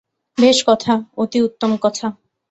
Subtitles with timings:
[0.37, 2.07] বেশ কথা, অতি উত্তম কথা!